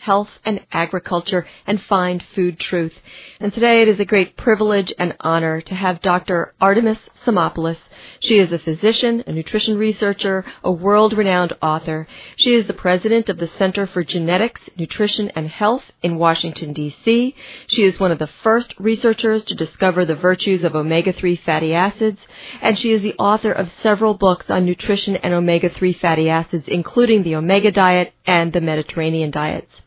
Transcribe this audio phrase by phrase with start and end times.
[0.00, 2.94] health, and agriculture and find food truth.
[3.38, 6.54] And today it is a great privilege and honor to have Dr.
[6.60, 7.76] Artemis Simopoulos.
[8.20, 12.06] She is a physician, a nutrition researcher, a world-renowned author.
[12.36, 17.34] She is the president of the Center for Genetics, Nutrition, and Health in Washington, D.C.
[17.66, 22.20] She is one of the first researchers to discover the virtues of omega-3 fatty acids,
[22.62, 27.22] and she is the author of several books on nutrition and omega-3 fatty acids, including
[27.22, 29.82] the Omega Diet and the Mediterranean diets.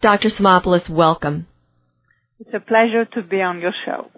[0.00, 0.28] Dr.
[0.30, 1.46] Simopoulos, welcome.
[2.38, 4.10] It's a pleasure to be on your show.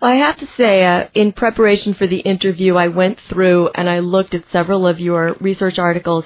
[0.00, 3.90] Well, I have to say, uh, in preparation for the interview, I went through and
[3.90, 6.24] I looked at several of your research articles,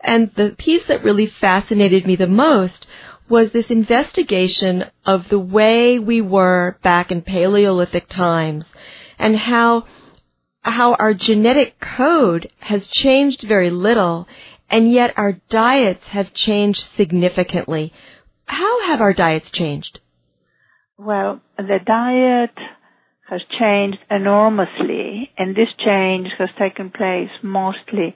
[0.00, 2.86] and the piece that really fascinated me the most
[3.28, 8.64] was this investigation of the way we were back in Paleolithic times
[9.18, 9.84] and how
[10.62, 14.28] how our genetic code has changed very little
[14.70, 17.92] and yet our diets have changed significantly.
[18.46, 20.00] How have our diets changed?
[20.96, 22.56] Well, the diet
[23.28, 28.14] has changed enormously, and this change has taken place mostly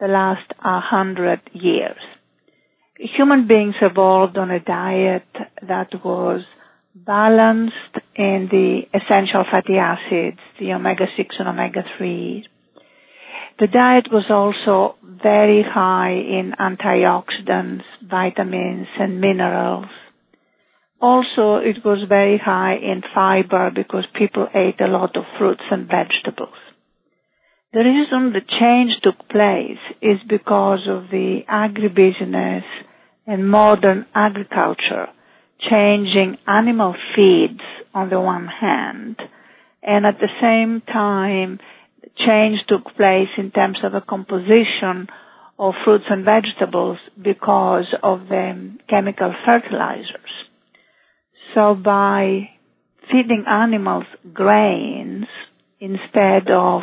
[0.00, 2.00] the last hundred years.
[3.16, 5.26] Human beings evolved on a diet
[5.66, 6.42] that was
[6.94, 7.74] balanced
[8.14, 12.44] in the essential fatty acids, the omega-6 and omega-3,
[13.58, 19.86] the diet was also very high in antioxidants, vitamins, and minerals.
[21.00, 25.88] Also, it was very high in fiber because people ate a lot of fruits and
[25.88, 26.60] vegetables.
[27.72, 32.62] The reason the change took place is because of the agribusiness
[33.26, 35.08] and modern agriculture
[35.70, 37.62] changing animal feeds
[37.94, 39.16] on the one hand,
[39.82, 41.58] and at the same time
[42.16, 45.08] change took place in terms of the composition
[45.58, 50.32] of fruits and vegetables because of the chemical fertilizers.
[51.54, 52.50] So by
[53.10, 55.26] feeding animals grains
[55.78, 56.82] instead of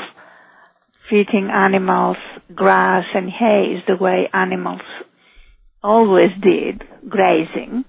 [1.10, 2.18] feeding animals
[2.56, 4.82] grass and hay the way animals
[5.84, 7.84] always did, grazing,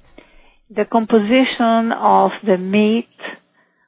[0.71, 3.09] the composition of the meat,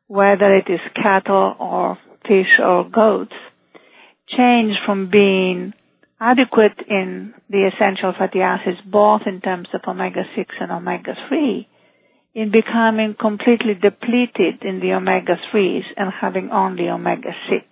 [0.07, 3.35] whether it is cattle or fish or goats,
[4.29, 5.73] change from being
[6.21, 11.67] adequate in the essential fatty acids, both in terms of omega-6 and omega-3,
[12.35, 17.63] in becoming completely depleted in the omega-3s and having only omega-6.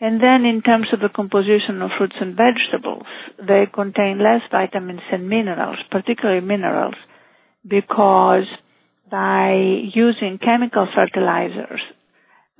[0.00, 3.06] And then in terms of the composition of fruits and vegetables,
[3.38, 6.94] they contain less vitamins and minerals, particularly minerals,
[7.68, 8.46] because
[9.10, 9.52] by
[9.92, 11.82] using chemical fertilizers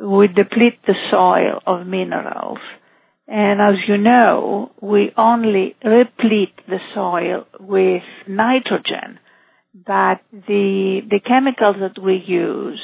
[0.01, 2.59] we deplete the soil of minerals.
[3.29, 9.21] And as you know, we only replete the soil with nitrogen,
[9.75, 12.81] but the, the chemicals that we use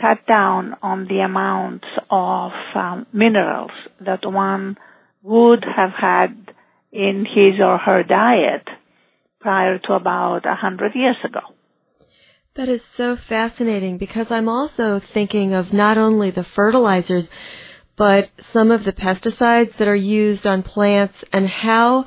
[0.00, 3.70] cut down on the amounts of um, minerals
[4.00, 4.76] that one
[5.22, 6.54] would have had
[6.92, 8.66] in his or her diet
[9.40, 11.40] prior to about a hundred years ago.
[12.56, 17.28] That is so fascinating because I'm also thinking of not only the fertilizers,
[17.96, 22.06] but some of the pesticides that are used on plants and how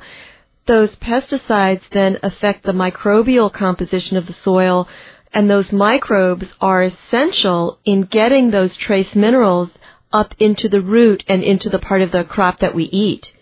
[0.66, 4.88] those pesticides then affect the microbial composition of the soil
[5.32, 9.70] and those microbes are essential in getting those trace minerals
[10.12, 13.32] up into the root and into the part of the crop that we eat.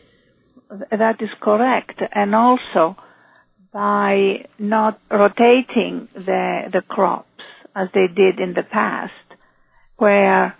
[0.90, 2.02] That is correct.
[2.14, 2.96] And also,
[3.72, 7.26] by not rotating the, the crops
[7.76, 9.12] as they did in the past,
[9.96, 10.56] where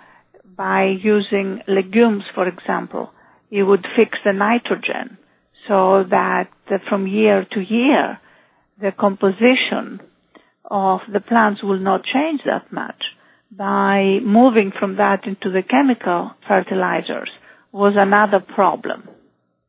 [0.57, 3.11] by using legumes, for example,
[3.51, 5.19] you would fix the nitrogen
[5.67, 6.49] so that
[6.89, 8.19] from year to year,
[8.81, 10.01] the composition
[10.71, 13.03] of the plants will not change that much.
[13.51, 17.31] By moving from that into the chemical fertilizers
[17.73, 19.09] was another problem.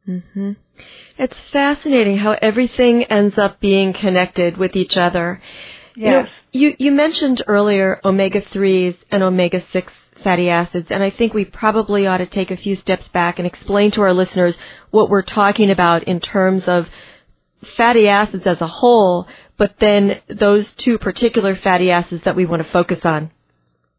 [0.10, 0.54] Mm-hmm.
[1.18, 5.40] It's fascinating how everything ends up being connected with each other.
[5.96, 6.28] Yes.
[6.52, 9.88] You, know, you, you mentioned earlier omega-3s and omega-6
[10.24, 13.46] fatty acids, and I think we probably ought to take a few steps back and
[13.46, 14.58] explain to our listeners
[14.90, 16.90] what we're talking about in terms of
[17.78, 19.28] fatty acids as a whole,
[19.58, 23.32] but then those two particular fatty acids that we want to focus on.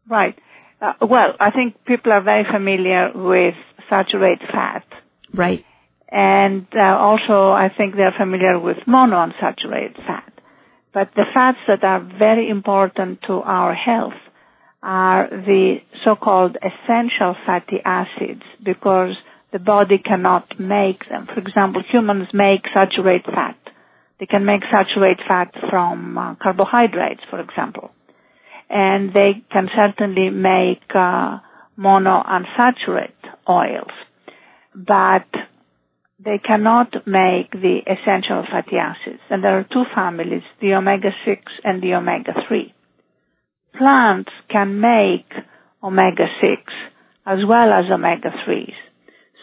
[0.09, 0.37] Right.
[0.81, 3.53] Uh, well, I think people are very familiar with
[3.89, 4.83] saturated fat.
[5.33, 5.63] Right.
[6.11, 10.31] And uh, also, I think they're familiar with monounsaturated fat.
[10.93, 14.19] But the fats that are very important to our health
[14.83, 19.15] are the so-called essential fatty acids because
[19.53, 21.27] the body cannot make them.
[21.33, 23.57] For example, humans make saturated fat.
[24.19, 27.91] They can make saturated fat from uh, carbohydrates, for example.
[28.69, 31.39] And they can certainly make uh,
[31.77, 33.11] monounsaturated
[33.47, 33.91] oils.
[34.75, 35.27] But
[36.23, 39.21] they cannot make the essential fatty acids.
[39.29, 42.73] And there are two families, the omega-6 and the omega-3.
[43.77, 45.31] Plants can make
[45.83, 46.57] omega-6
[47.25, 48.73] as well as omega-3s.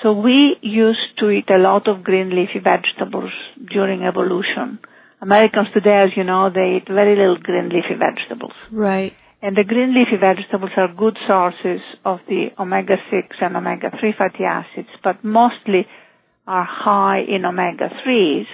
[0.02, 3.32] So we used to eat a lot of green leafy vegetables
[3.72, 4.78] during evolution.
[5.20, 8.54] Americans today, as you know, they eat very little green leafy vegetables.
[8.70, 9.12] Right.
[9.42, 14.88] And the green leafy vegetables are good sources of the omega-6 and omega-3 fatty acids,
[15.02, 15.86] but mostly
[16.48, 18.46] are high in omega-3s,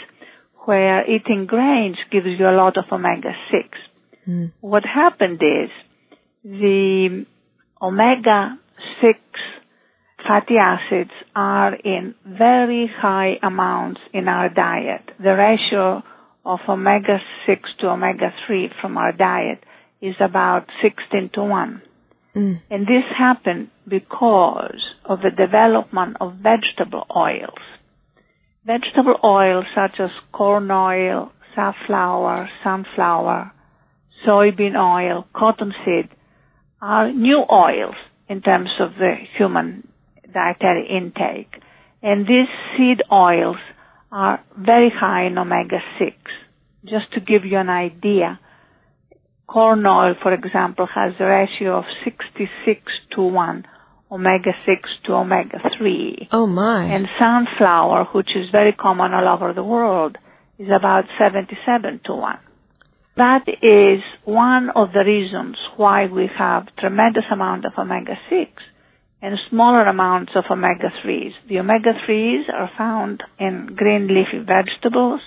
[0.67, 3.69] where eating grains gives you a lot of omega-6.
[4.29, 4.53] Mm.
[4.61, 5.71] What happened is
[6.43, 7.25] the
[7.81, 9.15] omega-6
[10.27, 15.11] fatty acids are in very high amounts in our diet.
[15.19, 16.03] The ratio
[16.45, 19.63] of omega-6 to omega-3 from our diet
[20.01, 21.83] is about 16 to 1.
[22.35, 22.61] Mm.
[22.71, 27.61] And this happened because of the development of vegetable oils.
[28.67, 33.53] Vegetable oils such as corn oil, safflower, sunflower,
[34.27, 36.09] soybean oil, cottonseed
[36.81, 37.95] are new oils
[38.29, 39.87] in terms of the human
[40.33, 41.61] dietary intake.
[42.03, 43.57] And these seed oils
[44.11, 46.15] are very high in omega-6.
[46.85, 48.41] Just to give you an idea,
[49.47, 52.81] corn oil, for example, has a ratio of 66
[53.15, 53.65] to 1
[54.15, 56.29] omega-6 to omega-3.
[56.31, 56.85] Oh my.
[56.85, 60.17] And sunflower, which is very common all over the world,
[60.59, 62.39] is about 77 to 1.
[63.17, 68.49] That is one of the reasons why we have tremendous amount of omega-6
[69.21, 71.33] and smaller amounts of omega-3s.
[71.49, 75.21] The omega-3s are found in green leafy vegetables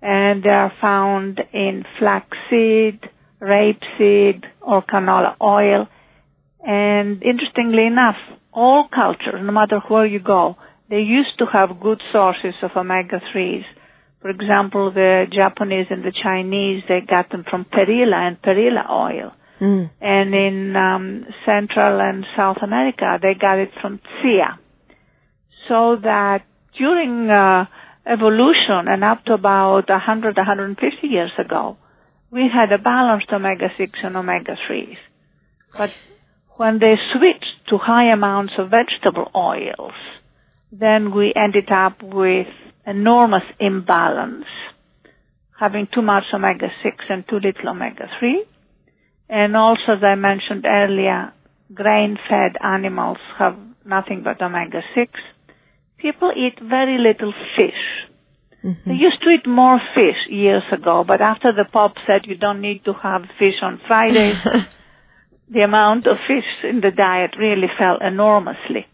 [0.00, 3.00] and they are found in flaxseed,
[3.40, 5.88] rapeseed, or canola oil
[6.64, 8.16] and interestingly enough,
[8.52, 10.56] all cultures, no matter where you go,
[10.90, 13.64] they used to have good sources of omega-3s.
[14.20, 19.32] For example, the Japanese and the Chinese, they got them from perilla and perilla oil.
[19.60, 19.90] Mm.
[20.00, 24.58] And in um, Central and South America, they got it from chia.
[25.68, 26.42] So that
[26.76, 27.66] during uh,
[28.06, 31.76] evolution and up to about 100, 150 years ago,
[32.30, 34.96] we had a balanced omega-6 and omega-3s.
[35.76, 35.90] But
[36.58, 39.94] when they switched to high amounts of vegetable oils,
[40.72, 42.48] then we ended up with
[42.84, 44.44] enormous imbalance,
[45.58, 48.42] having too much omega-6 and too little omega-3.
[49.28, 51.32] And also, as I mentioned earlier,
[51.72, 53.56] grain-fed animals have
[53.86, 55.08] nothing but omega-6.
[55.98, 58.08] People eat very little fish.
[58.64, 58.90] Mm-hmm.
[58.90, 62.60] They used to eat more fish years ago, but after the Pope said you don't
[62.60, 64.36] need to have fish on Fridays,
[65.50, 68.86] the amount of fish in the diet really fell enormously.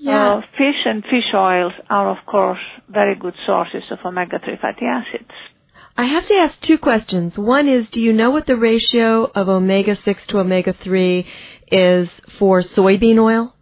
[0.00, 0.34] yeah.
[0.34, 5.30] Uh, fish and fish oils are, of course, very good sources of omega-3 fatty acids.
[5.96, 7.36] I have to ask two questions.
[7.36, 11.26] One is, do you know what the ratio of omega-6 to omega-3
[11.72, 12.08] is
[12.38, 13.54] for soybean oil?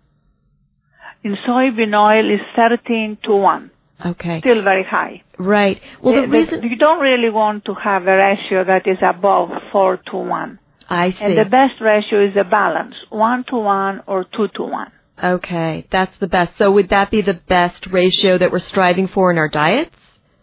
[1.25, 3.71] In soybean oil is 13 to 1,
[4.05, 4.41] Okay.
[4.41, 5.23] still very high.
[5.39, 5.81] Right.
[6.03, 9.49] Well, the Uh, reason You don't really want to have a ratio that is above
[9.73, 10.59] 4 to 1.
[10.89, 11.19] I see.
[11.21, 14.93] And the best ratio is a balance, 1 to 1 or 2 to 1.
[15.23, 16.53] Okay, that's the best.
[16.59, 19.97] So would that be the best ratio that we're striving for in our diets?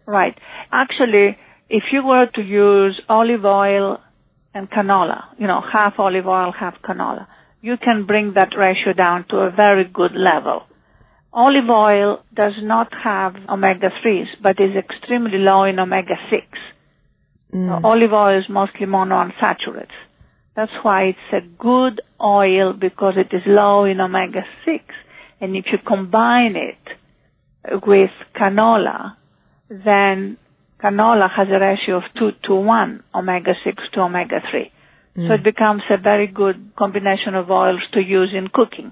[0.06, 0.38] Right.
[0.72, 1.38] Actually,
[1.70, 4.00] if you were to use olive oil
[4.54, 7.28] and canola, you know, half olive oil, half canola,
[7.62, 10.64] you can bring that ratio down to a very good level.
[11.32, 16.44] Olive oil does not have omega-3s, but is extremely low in omega-6.
[17.56, 17.84] Mm.
[17.84, 19.90] Olive oil is mostly monounsaturated.
[20.56, 24.82] That's why it's a good oil because it is low in omega-6.
[25.42, 29.16] And if you combine it with canola,
[29.70, 30.38] then
[30.82, 34.72] canola has a ratio of 2 to 1 omega-6 to omega-3.
[35.16, 35.32] So hmm.
[35.32, 38.92] it becomes a very good combination of oils to use in cooking.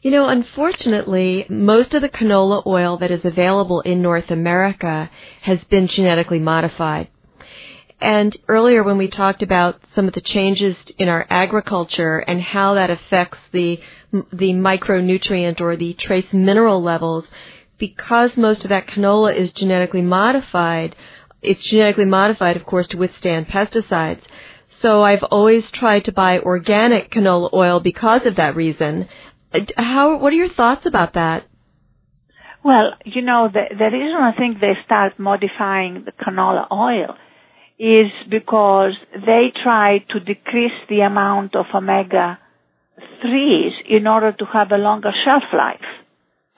[0.00, 5.10] You know, unfortunately, most of the canola oil that is available in North America
[5.42, 7.08] has been genetically modified.
[8.00, 12.74] And earlier when we talked about some of the changes in our agriculture and how
[12.74, 13.78] that affects the,
[14.12, 17.26] the micronutrient or the trace mineral levels,
[17.78, 20.96] because most of that canola is genetically modified,
[21.42, 24.22] it's genetically modified, of course, to withstand pesticides.
[24.80, 29.08] So I've always tried to buy organic canola oil because of that reason.
[29.76, 31.46] How, what are your thoughts about that?
[32.64, 37.16] Well, you know, the, the reason I think they start modifying the canola oil
[37.80, 42.38] is because they try to decrease the amount of omega
[43.24, 45.88] 3s in order to have a longer shelf life,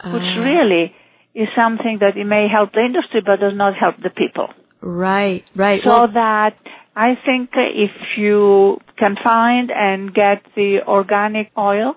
[0.00, 0.10] uh.
[0.10, 0.42] which ah.
[0.42, 0.92] really
[1.34, 4.48] is something that it may help the industry but does not help the people.
[4.80, 5.80] Right, right.
[5.84, 6.56] So well, that
[6.96, 11.94] I think if you can find and get the organic oil,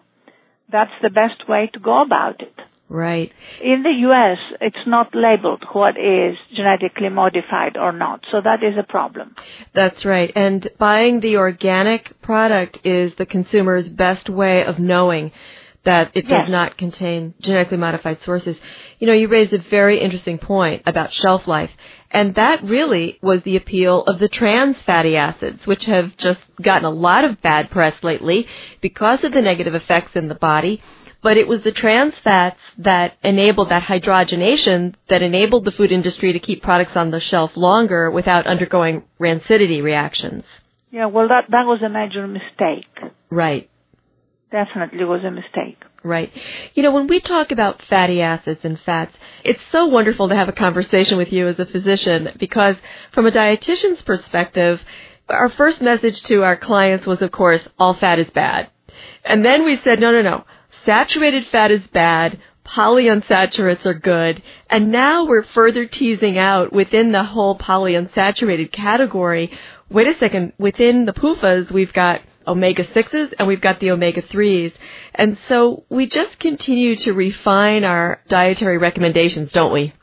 [0.71, 2.53] that's the best way to go about it.
[2.87, 3.31] Right.
[3.61, 8.77] In the US, it's not labeled what is genetically modified or not, so that is
[8.77, 9.35] a problem.
[9.73, 10.31] That's right.
[10.35, 15.31] And buying the organic product is the consumer's best way of knowing
[15.83, 16.49] that it does yes.
[16.49, 18.57] not contain genetically modified sources.
[18.99, 21.71] You know, you raised a very interesting point about shelf life,
[22.11, 26.85] and that really was the appeal of the trans fatty acids, which have just gotten
[26.85, 28.47] a lot of bad press lately
[28.81, 30.81] because of the negative effects in the body
[31.25, 36.31] but it was the trans fats that enabled that hydrogenation that enabled the food industry
[36.33, 40.43] to keep products on the shelf longer without undergoing rancidity reactions.
[40.91, 43.11] Yeah, well, that that was a major mistake.
[43.31, 43.67] Right.
[44.51, 45.83] Definitely was a mistake.
[46.03, 46.31] Right.
[46.75, 50.47] You know, when we talk about fatty acids and fats, it's so wonderful to have
[50.47, 52.75] a conversation with you as a physician because
[53.13, 54.79] from a dietitian's perspective,
[55.27, 58.69] our first message to our clients was, of course, all fat is bad.
[59.23, 60.45] And then we said, no, no, no
[60.85, 67.23] saturated fat is bad, polyunsaturates are good, and now we're further teasing out within the
[67.23, 69.51] whole polyunsaturated category.
[69.89, 74.21] Wait a second, within the PUFAs, we've got omega 6s and we've got the omega
[74.21, 74.73] 3s.
[75.13, 79.93] And so we just continue to refine our dietary recommendations, don't we?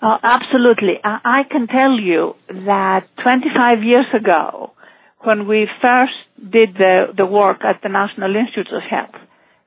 [0.00, 1.00] Uh, absolutely.
[1.02, 2.34] I-, I can tell you
[2.66, 4.72] that 25 years ago,
[5.20, 9.21] when we first did the, the work at the National Institutes of Health,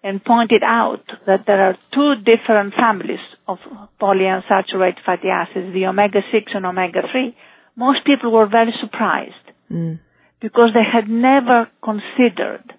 [0.05, 3.57] and pointed out that there are two different families of
[3.99, 7.33] polyunsaturated fatty acids, the omega-6 and omega-3,
[7.75, 9.99] most people were very surprised mm.
[10.39, 12.71] because they had never considered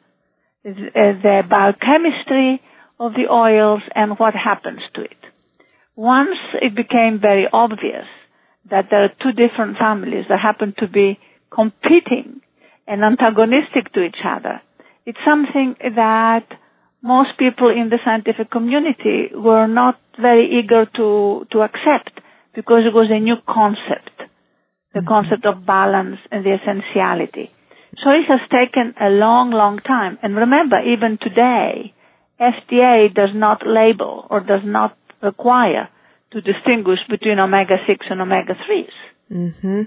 [0.62, 2.62] the biochemistry
[3.00, 5.18] of the oils and what happens to it.
[5.97, 8.06] Once it became very obvious
[8.71, 11.18] that there are two different families that happen to be
[11.50, 12.40] competing
[12.87, 14.62] and antagonistic to each other,
[15.04, 16.47] it's something that
[17.03, 22.21] most people in the scientific community were not very eager to, to accept
[22.55, 24.17] because it was a new concept,
[24.95, 25.09] the mm-hmm.
[25.09, 27.50] concept of balance and the essentiality.
[28.03, 30.19] So it has taken a long, long time.
[30.23, 31.95] And remember, even today,
[32.41, 35.88] FDA does not label or does not require
[36.33, 38.97] to distinguish between omega-6 and omega-3s.
[39.33, 39.83] Mm-hmm.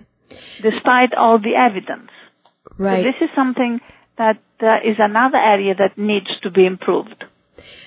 [0.62, 2.10] Despite all the evidence.
[2.78, 3.04] Right.
[3.04, 3.80] So this is something
[4.18, 7.24] that uh, is another area that needs to be improved.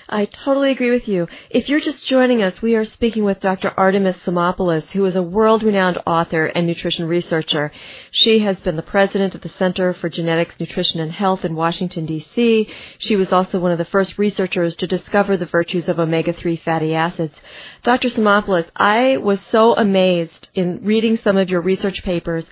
[0.09, 1.27] I totally agree with you.
[1.49, 3.73] If you're just joining us, we are speaking with Dr.
[3.75, 7.71] Artemis Simopoulos, who is a world-renowned author and nutrition researcher.
[8.11, 12.05] She has been the president of the Center for Genetics, Nutrition, and Health in Washington,
[12.05, 12.67] D.C.
[12.99, 16.93] She was also one of the first researchers to discover the virtues of omega-3 fatty
[16.93, 17.35] acids.
[17.81, 18.09] Dr.
[18.09, 22.45] Simopoulos, I was so amazed in reading some of your research papers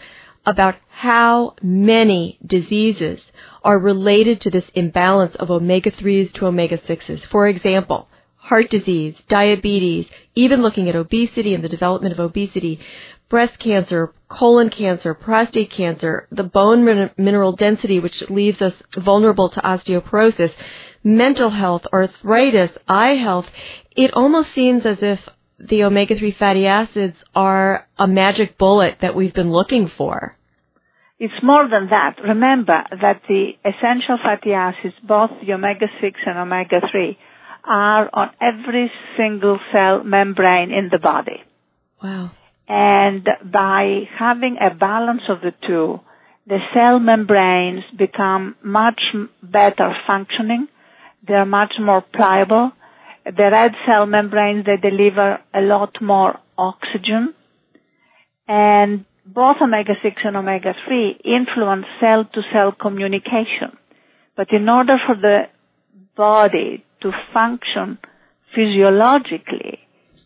[0.46, 3.24] about how many diseases
[3.64, 7.26] are related to this imbalance of omega-3s to omega-6s.
[7.26, 8.08] For example,
[8.38, 12.80] heart disease, diabetes, even looking at obesity and the development of obesity,
[13.30, 19.50] breast cancer, colon cancer, prostate cancer, the bone min- mineral density which leaves us vulnerable
[19.50, 20.52] to osteoporosis,
[21.04, 23.48] mental health, arthritis, eye health.
[23.96, 25.30] It almost seems as if
[25.70, 30.36] the omega-3 fatty acids are a magic bullet that we've been looking for.
[31.20, 32.16] It's more than that.
[32.24, 37.18] Remember that the essential fatty acids, both the omega-6 and omega-3,
[37.64, 41.44] are on every single cell membrane in the body.
[42.02, 42.32] Wow.
[42.68, 46.00] And by having a balance of the two,
[46.48, 49.02] the cell membranes become much
[49.44, 50.68] better functioning.
[51.28, 52.72] They're much more pliable.
[53.26, 57.34] The red cell membranes, they deliver a lot more oxygen.
[58.48, 63.78] And both omega-6 and omega-3 influence cell-to-cell communication.
[64.36, 65.44] But in order for the
[66.16, 68.00] body to function
[68.56, 69.80] physiologically,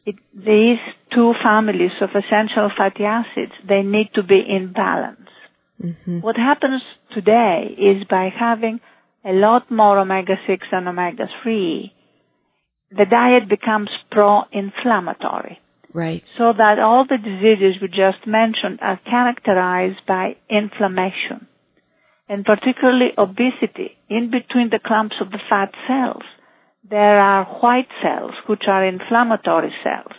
[0.05, 0.79] it, these
[1.13, 5.29] two families of essential fatty acids, they need to be in balance.
[5.81, 6.21] Mm-hmm.
[6.21, 6.81] What happens
[7.13, 8.79] today is by having
[9.25, 11.91] a lot more omega-6 and omega-3,
[12.91, 15.59] the diet becomes pro-inflammatory.
[15.93, 16.23] Right.
[16.37, 21.47] So that all the diseases we just mentioned are characterized by inflammation.
[22.27, 23.95] And particularly obesity.
[24.09, 26.23] In between the clumps of the fat cells,
[26.89, 30.15] there are white cells, which are inflammatory cells,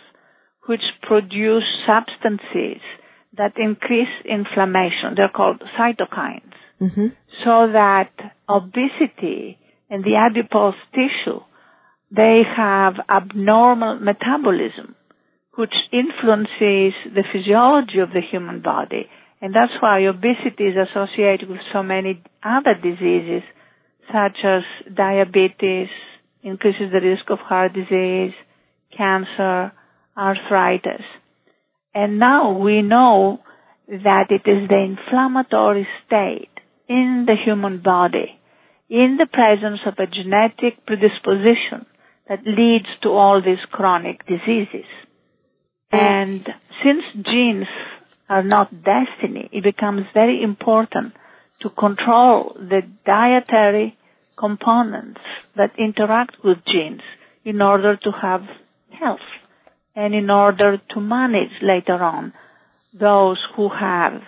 [0.67, 2.81] which produce substances
[3.37, 5.13] that increase inflammation.
[5.15, 6.53] They're called cytokines.
[6.81, 7.07] Mm-hmm.
[7.43, 8.11] So that
[8.49, 9.59] obesity
[9.89, 11.39] and the adipose tissue,
[12.11, 14.95] they have abnormal metabolism,
[15.55, 19.07] which influences the physiology of the human body.
[19.41, 23.43] And that's why obesity is associated with so many other diseases,
[24.07, 25.89] such as diabetes,
[26.43, 28.33] increases the risk of heart disease,
[28.95, 29.73] cancer,
[30.17, 31.03] arthritis.
[31.93, 33.39] And now we know
[33.87, 36.49] that it is the inflammatory state
[36.87, 38.39] in the human body,
[38.89, 41.85] in the presence of a genetic predisposition
[42.29, 44.85] that leads to all these chronic diseases.
[45.91, 46.47] And
[46.83, 47.67] since genes
[48.29, 51.13] are not destiny, it becomes very important
[51.61, 53.97] to control the dietary
[54.37, 55.21] components
[55.55, 57.01] that interact with genes
[57.43, 58.43] in order to have
[58.91, 59.19] health
[59.95, 62.33] and in order to manage later on
[62.93, 64.21] those who have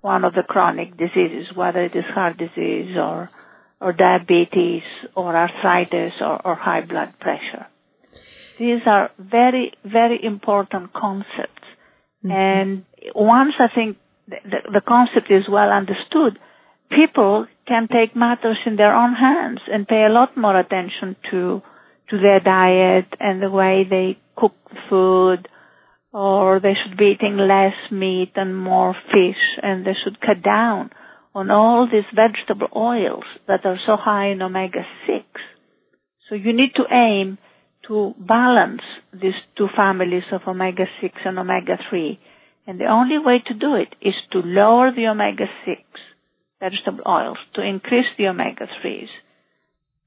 [0.00, 3.28] one of the chronic diseases, whether it is heart disease or,
[3.80, 4.82] or diabetes
[5.14, 7.66] or arthritis or, or high blood pressure.
[8.58, 11.66] These are very, very important concepts.
[12.24, 12.30] Mm-hmm.
[12.30, 16.38] And once I think the, the, the concept is well understood,
[16.90, 21.62] people can take matters in their own hands and pay a lot more attention to
[22.08, 24.54] to their diet and the way they cook
[24.88, 25.48] food
[26.12, 30.90] or they should be eating less meat and more fish and they should cut down
[31.36, 35.22] on all these vegetable oils that are so high in omega-6.
[36.28, 37.36] So you need to aim
[37.88, 38.80] to balance
[39.12, 42.18] these two families of omega-6 and omega-3.
[42.66, 45.76] And the only way to do it is to lower the omega-6
[46.58, 49.08] vegetable oils, to increase the omega-3s,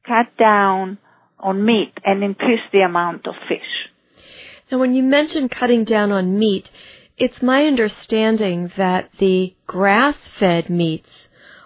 [0.08, 0.98] cut down
[1.40, 4.24] on meat and increase the amount of fish.
[4.72, 6.72] Now when you mention cutting down on meat,
[7.20, 11.10] it's my understanding that the grass-fed meats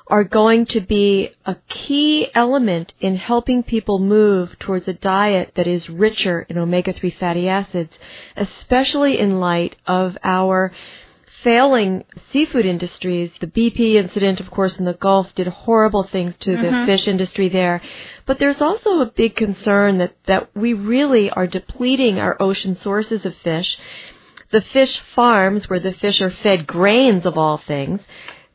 [0.08, 5.68] are going to be a key element in helping people move towards a diet that
[5.68, 7.94] is richer in omega-3 fatty acids,
[8.36, 10.72] especially in light of our
[11.44, 13.32] failing seafood industries.
[13.40, 16.82] The BP incident, of course, in the Gulf did horrible things to mm-hmm.
[16.82, 17.82] the fish industry there.
[18.26, 23.26] But there's also a big concern that, that we really are depleting our ocean sources
[23.26, 23.78] of fish.
[24.54, 28.02] The fish farms, where the fish are fed grains of all things,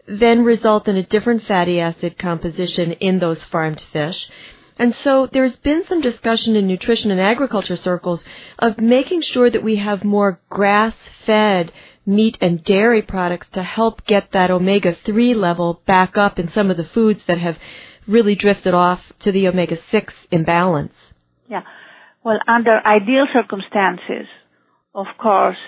[0.07, 4.29] then result in a different fatty acid composition in those farmed fish.
[4.79, 8.25] And so there's been some discussion in nutrition and agriculture circles
[8.61, 11.73] of making sure that we have more grass-fed
[12.07, 16.77] meat and dairy products to help get that omega-3 level back up in some of
[16.77, 17.59] the foods that have
[18.07, 20.95] really drifted off to the omega-6 imbalance.
[21.49, 21.63] Yeah.
[22.25, 24.29] Well, under ideal circumstances,
[24.95, 25.59] of course,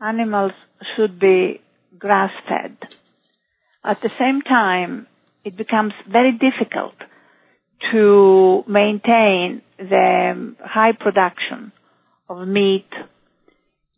[0.00, 0.52] animals
[0.94, 1.60] should be
[1.98, 2.76] grass-fed.
[3.84, 5.06] At the same time,
[5.44, 6.94] it becomes very difficult
[7.92, 11.72] to maintain the high production
[12.28, 12.88] of meat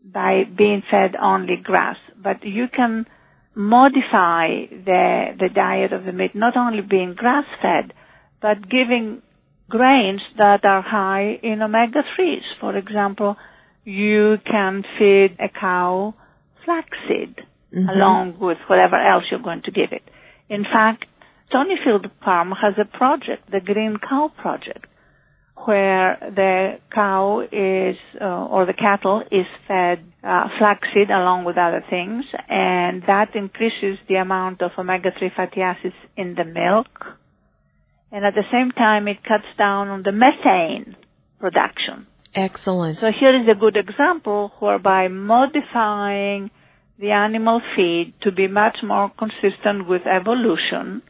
[0.04, 1.96] by being fed only grass.
[2.22, 3.06] But you can
[3.54, 7.92] modify the, the diet of the meat, not only being grass fed,
[8.40, 9.22] but giving
[9.68, 12.60] grains that are high in omega-3s.
[12.60, 13.36] For example,
[13.88, 16.14] you can feed a cow
[16.66, 17.36] flaxseed
[17.74, 17.88] mm-hmm.
[17.88, 20.02] along with whatever else you're going to give it.
[20.50, 21.06] In fact,
[21.50, 24.84] Stonyfield Farm has a project, the Green Cow Project,
[25.64, 31.82] where the cow is, uh, or the cattle is fed uh, flaxseed along with other
[31.88, 37.16] things, and that increases the amount of omega-3 fatty acids in the milk.
[38.12, 40.94] And at the same time, it cuts down on the methane
[41.40, 42.06] production.
[42.38, 43.00] Excellent.
[43.00, 46.50] So here is a good example whereby modifying
[46.98, 51.02] the animal feed to be much more consistent with evolution,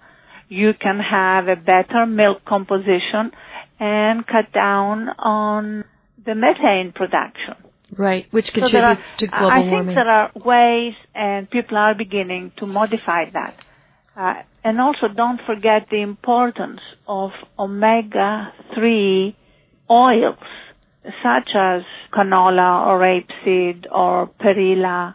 [0.48, 3.32] you can have a better milk composition
[3.78, 5.84] and cut down on
[6.24, 7.56] the methane production.
[7.96, 9.74] Right, which contributes so are, to global warming.
[9.74, 13.54] I think there are ways, and people are beginning to modify that.
[14.16, 19.34] Uh, and also, don't forget the importance of omega-3
[19.90, 20.38] oils,
[21.02, 21.82] such as
[22.12, 25.14] canola or rapeseed or perilla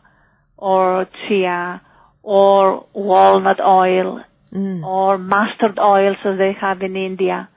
[0.57, 1.81] or chia
[2.21, 4.83] or walnut oil Mm.
[4.85, 7.49] or mustard oils as they have in India.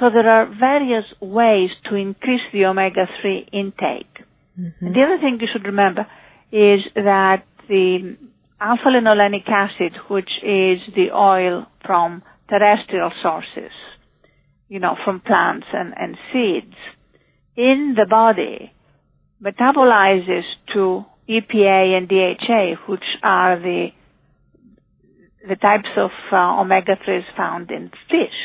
[0.00, 4.14] So there are various ways to increase the omega-3 intake.
[4.58, 4.92] Mm-hmm.
[4.92, 6.08] The other thing you should remember
[6.50, 8.16] is that the
[8.60, 13.70] alpha-linolenic acid, which is the oil from terrestrial sources,
[14.68, 16.74] you know, from plants and, and seeds,
[17.56, 18.72] in the body
[19.42, 23.88] metabolizes to EPA and DHA, which are the
[25.46, 28.38] the types of uh, omega-3s found in fish.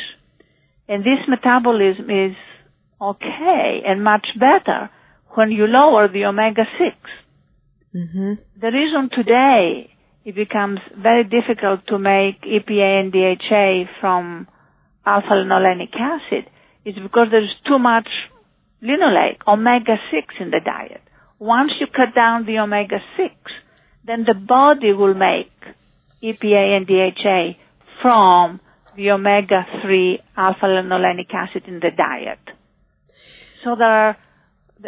[0.89, 2.35] And this metabolism is
[3.01, 4.89] okay and much better
[5.35, 6.91] when you lower the omega-6.
[7.95, 8.33] Mm-hmm.
[8.59, 9.91] The reason today
[10.25, 14.47] it becomes very difficult to make EPA and DHA from
[15.05, 16.49] alpha-linolenic acid
[16.83, 18.09] is because there's too much
[18.83, 21.01] linoleic, omega-6 in the diet.
[21.39, 23.31] Once you cut down the omega-6,
[24.05, 25.51] then the body will make
[26.21, 27.57] EPA and DHA
[28.01, 28.59] from
[28.95, 32.39] the omega-3 alpha-linolenic acid in the diet.
[33.63, 34.17] So there are,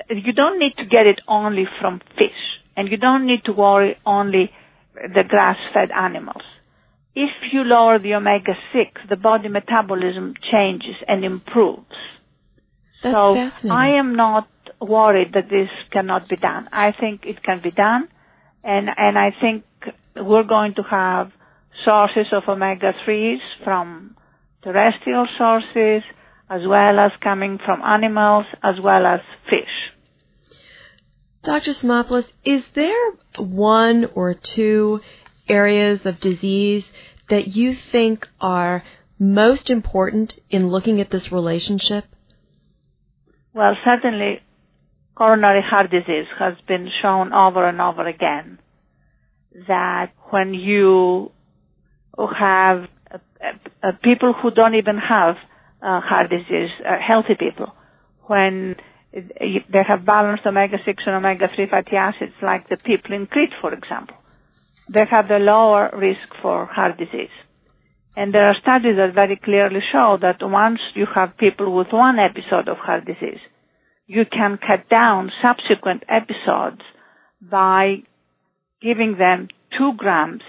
[0.09, 2.41] you don't need to get it only from fish,
[2.75, 4.51] and you don't need to worry only
[4.93, 6.43] the grass-fed animals.
[7.15, 11.95] If you lower the omega-6, the body metabolism changes and improves.
[13.03, 13.71] That's so fascinating.
[13.71, 14.47] I am not
[14.79, 16.69] worried that this cannot be done.
[16.71, 18.07] I think it can be done,
[18.63, 19.63] and and I think
[20.15, 21.31] we're going to have
[21.85, 24.15] sources of omega-3s from
[24.63, 26.03] terrestrial sources,
[26.49, 30.57] as well as coming from animals, as well as fish.
[31.43, 31.71] Dr.
[31.71, 35.01] Simopoulos, is there one or two
[35.49, 36.85] areas of disease
[37.29, 38.83] that you think are
[39.17, 42.05] most important in looking at this relationship?
[43.53, 44.39] Well, certainly
[45.15, 48.59] coronary heart disease has been shown over and over again
[49.67, 51.31] that when you
[52.17, 53.17] have uh,
[53.83, 55.35] uh, people who don't even have
[55.81, 56.69] uh, heart disease,
[57.05, 57.73] healthy people,
[58.27, 58.75] when
[59.13, 64.15] they have balanced omega-6 and omega-3 fatty acids like the people in Crete, for example,
[64.93, 67.35] they have a lower risk for heart disease.
[68.15, 72.17] And there are studies that very clearly show that once you have people with one
[72.19, 73.39] episode of heart disease,
[74.05, 76.81] you can cut down subsequent episodes
[77.41, 78.03] by
[78.81, 79.47] giving them
[79.77, 80.41] two grams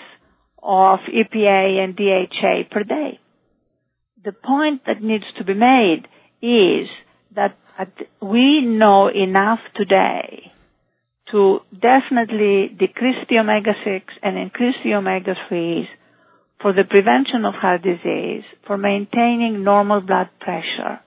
[0.62, 3.20] of EPA and DHA per day.
[4.24, 6.02] The point that needs to be made
[6.40, 6.88] is
[7.34, 7.56] that
[8.20, 10.52] we know enough today
[11.30, 15.86] to definitely decrease the omega-6 and increase the omega-3s
[16.62, 21.00] for the prevention of heart disease, for maintaining normal blood pressure,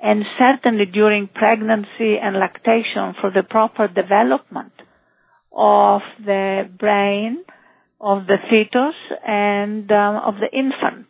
[0.00, 4.72] and certainly during pregnancy and lactation for the proper development
[5.52, 7.44] of the brain,
[8.00, 8.94] of the fetus,
[9.26, 11.06] and um, of the infant.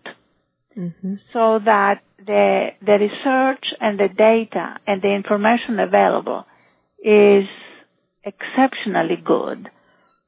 [0.77, 1.14] Mm-hmm.
[1.33, 6.44] So that the, the research and the data and the information available
[7.03, 7.44] is
[8.25, 9.68] exceptionally good.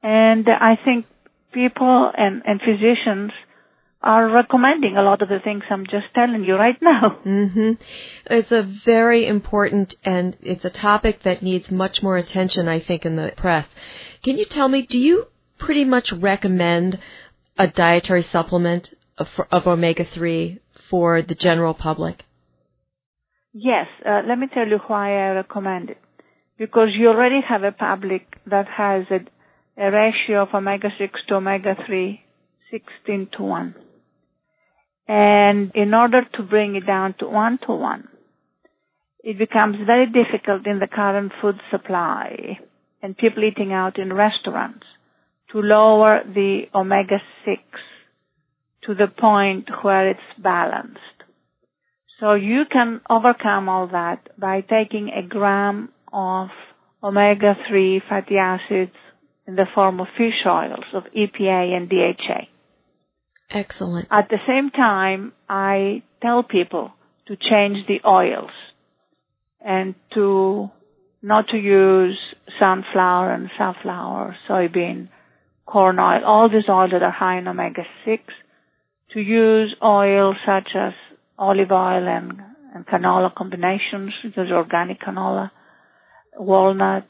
[0.03, 1.05] And I think
[1.53, 3.31] people and, and physicians
[4.01, 7.19] are recommending a lot of the things I'm just telling you right now.
[7.27, 7.71] Mm-hmm.
[8.27, 13.05] It's a very important and it's a topic that needs much more attention, I think,
[13.05, 13.67] in the press.
[14.23, 16.99] Can you tell me, do you pretty much recommend
[17.57, 22.23] a dietary supplement of, of omega-3 for the general public?
[23.53, 23.87] Yes.
[24.05, 25.97] Uh, let me tell you why I recommend it.
[26.57, 32.19] Because you already have a public that has a, a ratio of omega-6 to omega-3
[32.71, 33.75] 16 to 1.
[35.07, 38.07] And in order to bring it down to 1 to 1,
[39.23, 42.59] it becomes very difficult in the current food supply
[43.01, 44.85] and people eating out in restaurants
[45.51, 47.57] to lower the omega-6
[48.83, 50.99] to the point where it's balanced.
[52.19, 56.49] So you can overcome all that by taking a gram of
[57.03, 58.95] omega-3 fatty acids
[59.47, 62.47] in the form of fish oils of EPA and DHA.
[63.49, 64.07] Excellent.
[64.11, 66.91] At the same time, I tell people
[67.27, 68.51] to change the oils
[69.61, 70.69] and to
[71.21, 72.17] not to use
[72.59, 75.09] sunflower and safflower, soybean,
[75.65, 78.19] corn oil, all these oils that are high in omega-6,
[79.13, 80.93] to use oils such as
[81.37, 82.33] olive oil and,
[82.73, 85.51] and canola combinations, use organic canola,
[86.37, 87.07] walnut,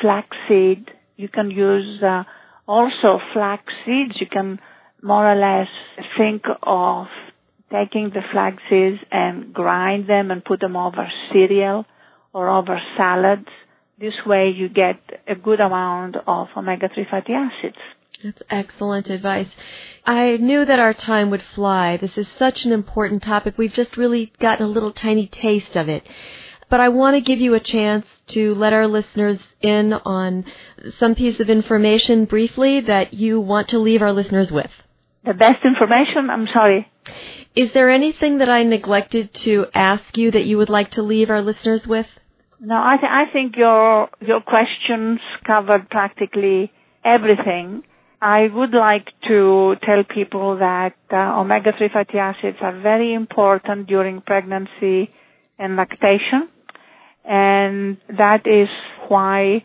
[0.00, 0.90] flaxseed.
[1.16, 2.24] You can use uh,
[2.66, 4.14] also flax seeds.
[4.20, 4.60] You can
[5.02, 5.68] more or less
[6.16, 7.06] think of
[7.70, 11.84] taking the flax seeds and grind them and put them over cereal
[12.32, 13.48] or over salads.
[14.00, 17.76] This way you get a good amount of omega-3 fatty acids.
[18.22, 19.48] That's excellent advice.
[20.04, 21.96] I knew that our time would fly.
[21.96, 23.58] This is such an important topic.
[23.58, 26.06] We've just really gotten a little tiny taste of it.
[26.70, 30.44] But I want to give you a chance to let our listeners in on
[30.98, 34.70] some piece of information briefly that you want to leave our listeners with.
[35.28, 36.30] The best information?
[36.30, 36.90] I'm sorry.
[37.54, 41.28] Is there anything that I neglected to ask you that you would like to leave
[41.28, 42.06] our listeners with?
[42.60, 46.72] No, I, th- I think your your questions covered practically
[47.04, 47.82] everything.
[48.22, 54.22] I would like to tell people that uh, omega-3 fatty acids are very important during
[54.22, 55.10] pregnancy
[55.58, 56.48] and lactation.
[57.24, 58.68] And that is
[59.08, 59.62] why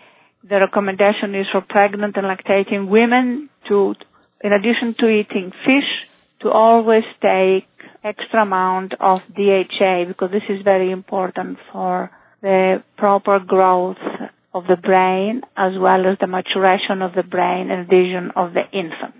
[0.48, 3.96] the recommendation is for pregnant and lactating women to,
[4.44, 5.90] in addition to eating fish,
[6.42, 7.66] to always take
[8.04, 13.98] extra amount of DHA because this is very important for the proper growth
[14.54, 18.64] of the brain as well as the maturation of the brain and vision of the
[18.78, 19.16] infant.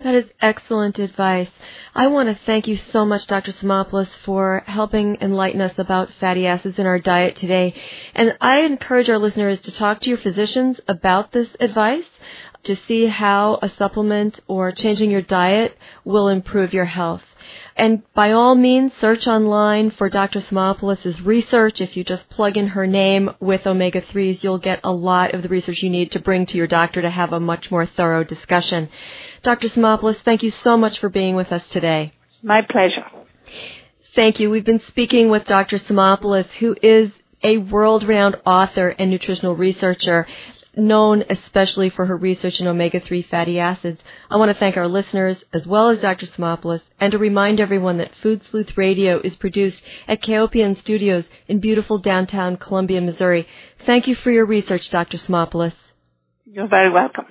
[0.00, 1.50] That is excellent advice.
[1.92, 3.50] I want to thank you so much, Dr.
[3.50, 7.74] Simopoulos, for helping enlighten us about fatty acids in our diet today.
[8.14, 12.06] And I encourage our listeners to talk to your physicians about this advice
[12.64, 17.22] to see how a supplement or changing your diet will improve your health.
[17.76, 20.40] And by all means, search online for Dr.
[20.40, 21.80] Simopoulos' research.
[21.80, 25.48] If you just plug in her name with omega-3s, you'll get a lot of the
[25.48, 28.88] research you need to bring to your doctor to have a much more thorough discussion.
[29.42, 29.68] Dr.
[29.68, 32.12] Simopoulos, thank you so much for being with us today.
[32.42, 33.06] My pleasure.
[34.14, 34.50] Thank you.
[34.50, 35.78] We've been speaking with Dr.
[35.78, 40.26] Simopoulos, who is a world-renowned author and nutritional researcher
[40.76, 44.00] known especially for her research in omega-3 fatty acids.
[44.30, 46.26] I want to thank our listeners as well as Dr.
[46.26, 51.60] Simopoulos and to remind everyone that Food Sleuth Radio is produced at KOPN Studios in
[51.60, 53.46] beautiful downtown Columbia, Missouri.
[53.86, 55.16] Thank you for your research, Dr.
[55.16, 55.74] Simopoulos.
[56.44, 57.26] You're very welcome.